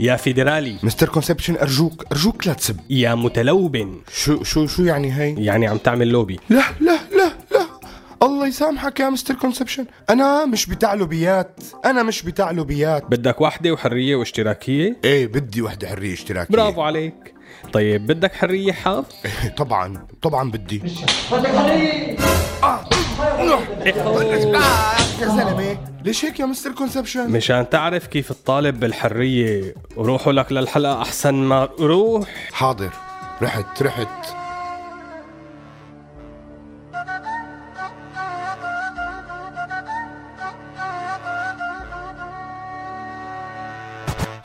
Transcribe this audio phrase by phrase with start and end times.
[0.00, 0.76] يا فيدرالي.
[0.82, 2.76] Mister Conception أرجوك أرجوك لا تسب.
[2.90, 4.00] يا متلوبن.
[4.14, 6.40] شو شو شو يعني هي؟ يعني عم تعمل لوبي.
[6.50, 7.66] لا لا لا لا.
[8.22, 11.60] الله يسامحك يا Mister Conception أنا مش بتاع لوبيات.
[11.84, 13.04] أنا مش بتاع لوبيات.
[13.10, 16.54] بدك وحدة وحرية واشتراكية؟ إيه بدي وحدة حرية اشتراكية.
[16.54, 17.34] برافو عليك.
[17.72, 19.04] طيب بدك حرية حظ؟
[19.58, 20.82] طبعا طبعا بدي.
[25.20, 31.02] يا زلمه ليش هيك يا Mister Conception مشان تعرف كيف تطالب بالحرية وروحوا لك للحلقة
[31.02, 32.28] أحسن ما روح.
[32.52, 32.90] حاضر.
[33.42, 34.37] رحت رحت.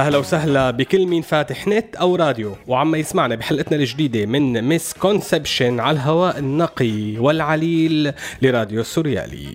[0.00, 2.56] أهلا وسهلا بكل مين فاتح نت أو راديو.
[2.66, 9.54] وعم يسمعنا بحلقتنا الجديدة من Misconception على الهواء النقي والعليل لراديو سوريالي.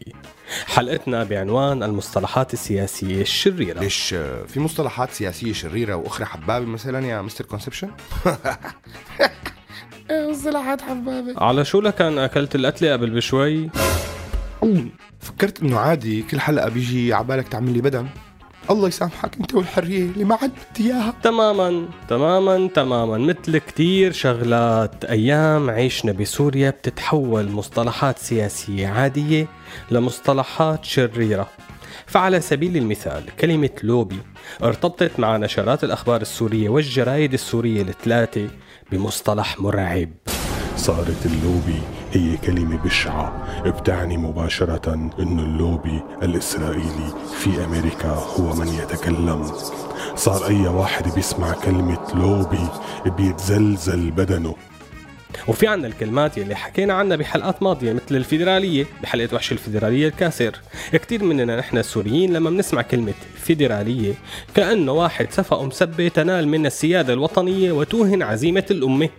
[0.65, 3.79] حلقتنا بعنوان المصطلحات السياسية الشريرة.
[3.79, 4.15] ليش
[4.47, 7.89] في مصطلحات سياسية شريرة وأخرى حبابة مثلا يا Mister Conception
[10.29, 11.33] مصطلحات حبابة.
[11.37, 13.69] على شو لكان أكلت القتله قبل بشوي؟
[15.19, 18.07] فكرت إنه عادي كل حلقة بيجي عبالك تعمل لي بدن.
[18.69, 21.13] الله يسامحك أنت والحرية اللي ما عاد بدي إياها.
[21.23, 23.17] تماما تماما تماما.
[23.17, 29.47] مثل كتير شغلات أيام عيشنا بسوريا بتتحول مصطلحات سياسية عادية
[29.91, 31.47] لمصطلحات شريرة.
[32.05, 34.19] فعلى سبيل المثال كلمة لوبي
[34.63, 38.47] ارتبطت مع نشرات الأخبار السورية والجرايد السورية الثلاثة
[38.91, 40.09] بمصطلح مرعب.
[40.77, 41.81] صارت اللوبي
[42.15, 43.45] هي كلمة بشعة.
[43.65, 49.51] بتعني مباشرة أن اللوبي الإسرائيلي في أمريكا هو من يتكلم.
[50.15, 52.67] صار أي واحد بيسمع كلمة لوبي
[53.17, 54.55] بيتزلزل بدنه.
[55.47, 60.59] وفي عنا الكلمات يلي حكينا عنها بحلقات ماضية مثل الفيدرالية بحلقة وحش الفيدرالية الكاسر.
[60.93, 64.13] كتير مننا نحن السوريين لما بنسمع كلمة فيدرالية
[64.55, 69.09] كأنه واحد سفق مسبة تنال من السيادة الوطنية وتوهن عزيمة الأمة.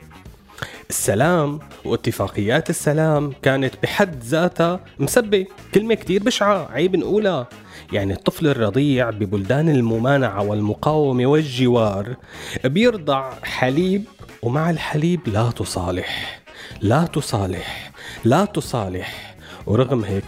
[0.90, 7.46] السلام واتفاقيات السلام كانت بحد ذاتها مسبة كلمة كتير بشعة عيب نقولها
[7.92, 12.16] يعني الطفل الرضيع ببلدان الممانعة والمقاومة والجوار
[12.64, 14.04] بيرضع حليب
[14.42, 16.40] ومع الحليب لا تصالح
[16.80, 17.92] لا تصالح
[18.24, 19.34] لا تصالح
[19.66, 20.24] ورغم هيك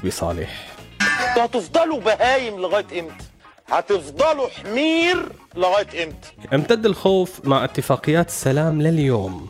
[1.31, 3.25] أنتوا هتفضلوا بهايم لغاية إمتى؟
[3.69, 9.47] هتفضلوا حمير لغاية إمتى؟ امتد الخوف مع اتفاقيات السلام لليوم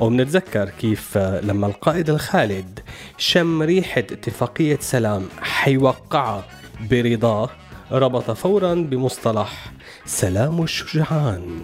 [0.00, 2.80] وبنتذكر كيف لما القائد الخالد
[3.18, 6.44] شم ريحة اتفاقية سلام حيوقعها
[6.90, 7.50] برضاه
[7.92, 9.72] ربط فورا بمصطلح
[10.06, 11.60] سلام الشجعان.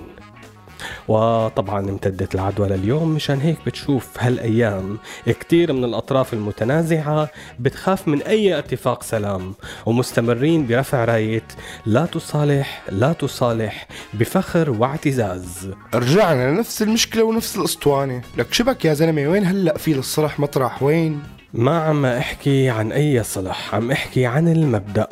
[1.08, 7.28] وطبعا امتدت العدوى لليوم مشان هيك بتشوف هالأيام كتير من الأطراف المتنازعة
[7.58, 9.54] بتخاف من أي اتفاق سلام
[9.86, 11.42] ومستمرين برفع راية
[11.86, 15.70] لا تصالح لا تصالح بفخر واعتزاز.
[15.94, 18.22] رجعنا لنفس المشكلة ونفس الأسطوانة.
[18.38, 21.22] لك شبك يا زلمة وين هلأ في للصلح مطرح؟ وين؟
[21.54, 25.08] ما عم أحكي عن أي صلح عم أحكي عن المبدأ.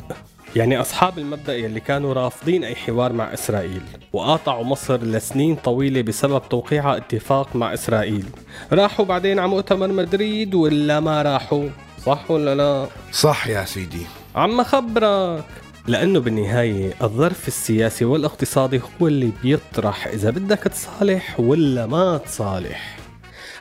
[0.55, 3.81] يعني أصحاب المبدأ يلي كانوا رافضين أي حوار مع إسرائيل
[4.13, 8.25] وقاطعوا مصر لسنين طويلة بسبب توقيعها اتفاق مع إسرائيل.
[8.73, 11.69] راحوا بعدين على مؤتمر مدريد ولا ما راحوا؟
[12.05, 14.05] صح ولا لا؟ صح يا سيدي.
[14.35, 15.43] عم خبرك.
[15.87, 22.92] لأنه بالنهاية الظرف السياسي والاقتصادي هو اللي بيطرح إذا بدك تصالح ولا ما تصالح.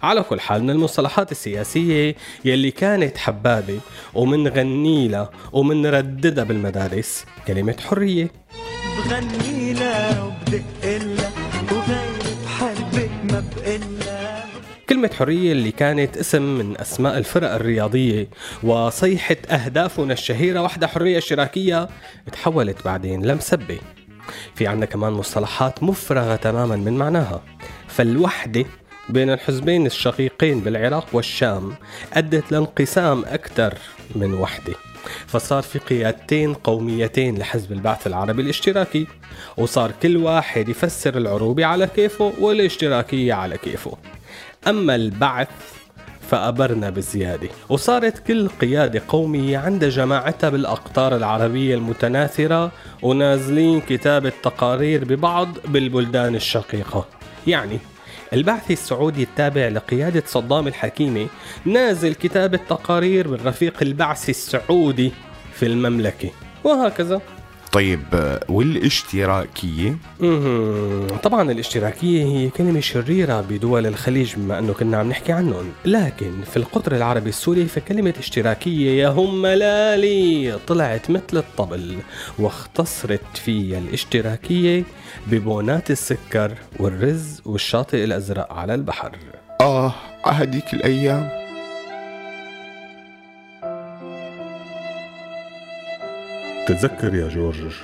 [0.02, 2.14] على كل حال من المصطلحات السياسية
[2.44, 3.80] يلي كانت حبابة
[4.14, 8.30] ومنغني لها ومنرددها بالمدارس كلمة حرية.
[8.98, 11.32] بغني لها وبدق لها
[11.72, 12.12] وغير
[12.44, 14.44] بحبك ما بقلها
[14.88, 18.28] كلمة حرية اللي كانت اسم من أسماء الفرق الرياضية
[18.62, 21.88] وصيحة أهدافنا الشهيرة واحدة حرية اشتراكية
[22.32, 23.78] تحولت بعدين لمسبة.
[24.54, 27.42] في عنا كمان مصطلحات مفرغة تماما من معناها.
[27.88, 28.64] فالوحدة
[29.08, 31.74] بين الحزبين الشقيقين بالعراق والشام
[32.12, 33.74] أدت لانقسام أكثر
[34.14, 34.74] من وحدة.
[35.26, 39.06] فصار في قيادتين قوميتين لحزب البعث العربي الاشتراكي
[39.56, 43.96] وصار كل واحد يفسر العروبة على كيفه والاشتراكية على كيفه.
[44.68, 45.48] أما البعث
[46.30, 47.48] فأبرنا بالزيادة.
[47.68, 52.72] وصارت كل قيادة قومية عندها جماعتها بالأقطار العربية المتناثرة
[53.02, 57.06] ونازلين كتابة تقارير ببعض بالبلدان الشقيقة.
[57.46, 57.78] يعني
[58.32, 61.26] البعثي السعودي التابع لقيادة صدام الحكيمة
[61.64, 65.12] نازل كتابة تقارير بالرفيق البعثي السعودي
[65.52, 66.30] في المملكة.
[66.64, 67.20] وهكذا.
[67.72, 69.96] طيب آه، والاشتراكية.
[71.22, 75.72] طبعا الاشتراكية هي كلمة شريرة بدول الخليج بما أنه كنا عم نحكي عنهم.
[75.84, 81.96] لكن في القطر العربي السوري فكلمة اشتراكية يا هم لالي طلعت مثل الطبل
[82.38, 84.84] واختصرت فيها الاشتراكية
[85.26, 89.16] ببونات السكر والرز والشاطئ الأزرق على البحر.
[89.60, 91.41] آه هديك الأيام.
[96.66, 97.74] تتذكر يا جورج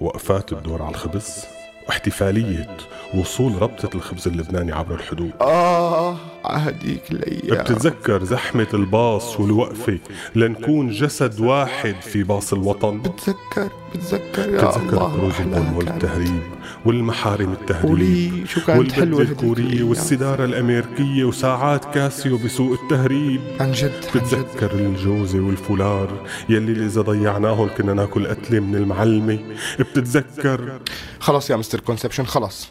[0.00, 1.44] وقفات الدور على الخبز؟
[1.88, 2.76] واحتفالية
[3.14, 5.30] وصول ربطة الخبز اللبناني عبر الحدود.
[5.40, 6.16] آه
[6.58, 7.62] هديك الأيام.
[7.62, 9.98] بتتذكر زحمة الباص والوقفة
[10.34, 15.76] لنكون جسد واحد في باص الوطن؟ بتذكر بتذكر يا بتتذكر الله أحلاها البن.
[15.76, 16.42] والتهريب
[16.84, 19.82] والمحارم التهريب شو كانت حلوة الكورية.
[19.82, 23.40] والسدارة الأمريكية وساعات كاسيو بسوق التهريب.
[23.60, 24.16] عن جد عن جد.
[24.16, 29.38] بتتذكر الجوزة والفولار يلي إذا ضيعناهم كنا ناكل قتلة من المعلمة.
[29.80, 30.80] بتتذكر
[31.20, 32.68] خلاص يا Mister Conception خلاص.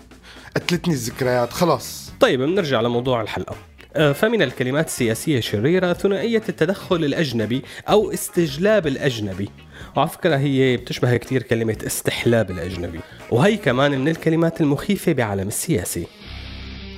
[0.56, 2.12] قتلتني الذكريات خلاص.
[2.20, 3.56] طيب بنرجع لموضوع الحلقة.
[3.98, 9.50] فمن الكلمات السياسية الشريرة ثنائية التدخل الأجنبي أو استجلاب الأجنبي.
[9.96, 13.00] وعلى فكرة هي بتشبه كتير كلمة استحلاب الأجنبي.
[13.32, 16.08] وهي كمان من الكلمات المخيفة بعالم السياسي.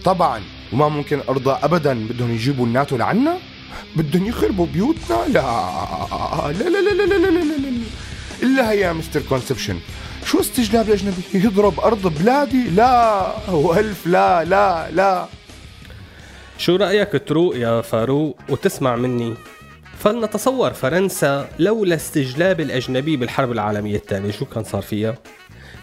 [0.05, 0.41] طبعا
[0.73, 3.37] وما ممكن أرضى ابدا بدهم يجيبوا الناتو لعنا؟
[3.95, 5.41] بدهم يخربوا بيوتنا؟ لا
[6.51, 7.83] لا لا لا لا لا لا, لا, لا.
[8.43, 9.79] إلا هي Mister Conception.
[10.25, 15.27] شو استجلاب الأجنبي؟ يضرب أرض بلادي؟ لا وألف لا لا لا.
[16.59, 19.33] شو رأيك تروق يا فاروق وتسمع مني
[19.99, 25.15] فلنتصور فرنسا لولا استجلاب الأجنبي بالحرب العالمية الثانية شو كان صار فيها؟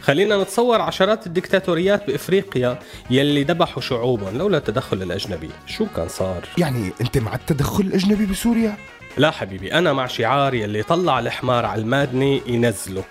[0.00, 2.78] خلينا نتصور عشرات الدكتاتوريات بإفريقيا
[3.10, 8.76] يلي ذبحوا شعوبهم لولا التدخل الأجنبي شو كان صار؟ يعني أنت مع التدخل الأجنبي بسوريا
[9.16, 13.04] لا حبيبي أنا مع شعار يلي طلع الحمار على المادنة ينزله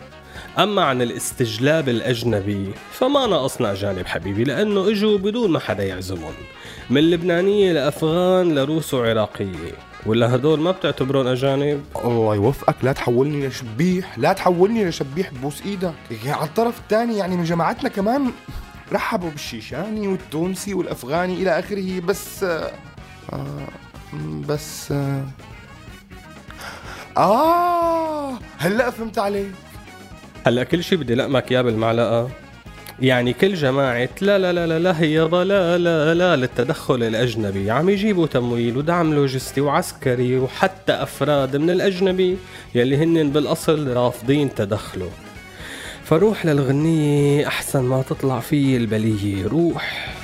[0.60, 6.34] أما عن الاستجلاب الأجنبي فما ناقصنا أجانب حبيبي لأنه إجوا بدون ما حدا يعزمهم
[6.90, 9.72] من لبنانية لأفغان لروس وعراقية.
[10.06, 15.94] ولا هدول ما بتعتبرون أجانب؟ الله يوفقك لا تحولني لشبيح لا تحولني لشبيح ببوس إيدك.
[16.12, 18.32] يعني على الطرف الثاني يعني من جماعتنا كمان
[18.94, 22.72] رحبوا بالشيشاني والتونسي والأفغاني إلى آخره بس آه
[23.34, 23.68] آه،
[24.48, 25.24] بس آه,
[27.18, 29.52] آه هلأ فهمت عليك.
[30.48, 32.30] هلأ كل شي بدي لقمك إياه بالمعلقة.
[33.02, 37.72] يعني كل جماعة لا لا لا لا لا هي لا لا لا للتدخل الأجنبي.
[37.72, 42.38] عم يجيبوا تمويل ودعم لوجستي وعسكري وحتى أفراد من الأجنبي
[42.76, 45.10] يلي هن بالأصل رافضين تدخله.
[46.04, 50.15] فروح للغنية أحسن ما تطلع فيه البلية روح.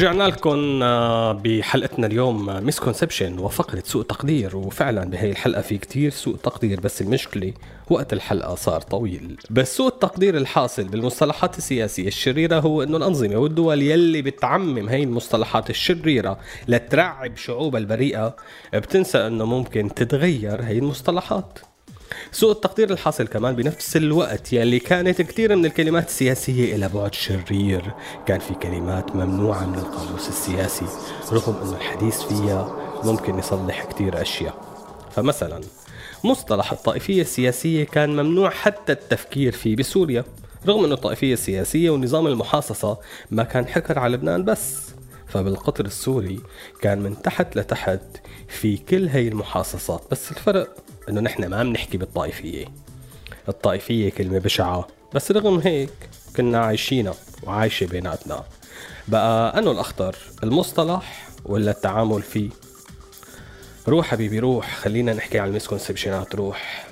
[0.00, 4.56] رجعنا لكم آه، بحلقتنا اليوم مسكونسبشن وفقرة سوء تقدير.
[4.56, 7.52] وفعلا بهي الحلقة في كتير سوء تقدير بس المشكلة
[7.90, 9.36] وقت الحلقة صار طويل.
[9.50, 15.70] بس سوء التقدير الحاصل بالمصطلحات السياسية الشريرة هو إنه الأنظمة والدول يلي بتعمم هي المصطلحات
[15.70, 16.38] الشريرة
[16.68, 18.36] لترعب شعوب البريئة
[18.74, 21.58] بتنسى إنه ممكن تتغير هي المصطلحات.
[22.32, 27.94] سوء التقدير الحاصل كمان بنفس الوقت يلي كانت كثير من الكلمات السياسية إلى بعد شرير.
[28.26, 30.86] كان في كلمات ممنوعة من القاموس السياسي
[31.32, 34.54] رغم أنه الحديث فيها ممكن يصلح كثير أشياء.
[35.10, 35.60] فمثلا
[36.24, 40.24] مصطلح الطائفية السياسية كان ممنوع حتى التفكير فيه بسوريا
[40.68, 42.98] رغم أنه الطائفية السياسية ونظام المحاصصة
[43.30, 44.90] ما كان حكر على لبنان بس.
[45.26, 46.40] فبالقطر السوري
[46.80, 48.00] كان من تحت لتحت
[48.48, 50.02] في كل هي المحاصصات.
[50.10, 50.76] بس الفرق
[51.08, 52.66] إنه نحن ما بنحكي بالطائفية.
[53.48, 54.88] الطائفية كلمة بشعة.
[55.14, 55.92] بس رغم هيك
[56.36, 58.44] كنا عايشينها وعايشة بيناتنا.
[59.08, 62.50] بقى أنه الأخطر؟ المصطلح ولا التعامل فيه؟
[63.88, 66.89] روح حبيبي روح خلينا نحكي عن المسكونسبشنات روح.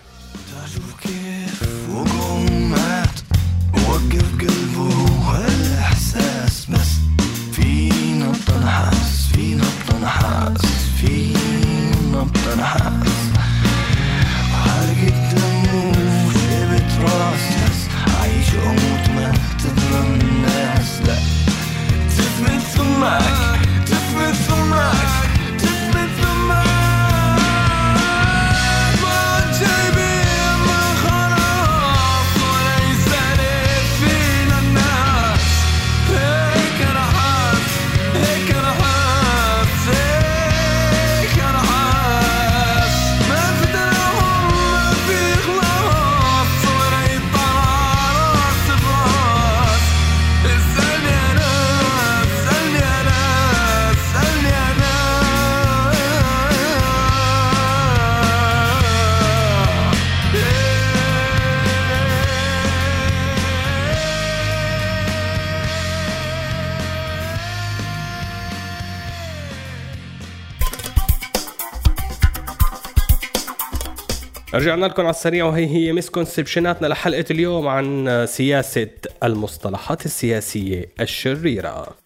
[74.54, 78.90] رجعنا لكم على السريع وهي هي misconception اتنا لحلقة اليوم عن سياسة
[79.22, 81.96] المصطلحات السياسية الشريرة.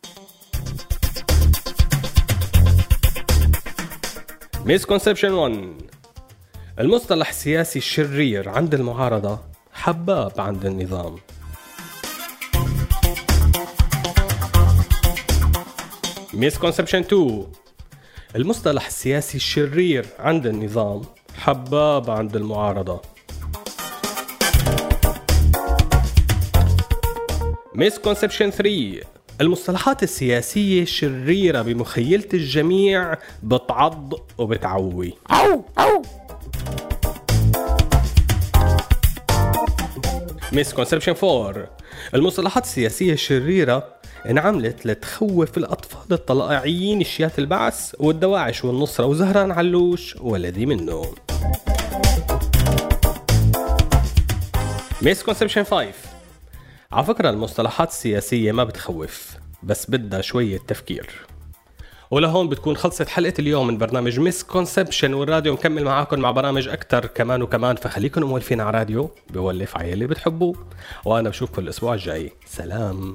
[4.65, 5.73] Misconception 1
[6.81, 9.41] المصطلح السياسي الشرير عند المعارضة
[9.73, 11.17] حباب عند النظام.
[16.35, 17.47] Misconception 2
[18.37, 21.03] المصطلح السياسي الشرير عند النظام
[21.37, 23.01] حباب عند المعارضة.
[27.75, 29.01] Misconception 3
[29.41, 35.15] المصطلحات السياسية شريرة بمخيلة الجميع بتعض وبتعوي.
[40.53, 41.77] Misconception 4
[42.15, 43.95] المصطلحات السياسية الشريرة
[44.31, 51.15] انعملت لتخوف الأطفال الطلائعيين الشيات البعث والدواعش والنصرة وزهران علوش والذي منه
[55.03, 55.87] Misconception 5
[56.93, 61.11] على فكرة المصطلحات السياسية ما بتخوف بس بدها شوية تفكير.
[62.13, 67.43] ولهون بتكون خلصت حلقة اليوم من برنامج Misconception والراديو مكمل معاكم مع برامج أكتر كمان
[67.43, 70.55] وكمان فخليكم مولفين على راديو بيولف على اللي بتحبوه
[71.05, 72.33] وأنا بشوفكم الأسبوع الجاي.
[72.47, 73.15] سلام.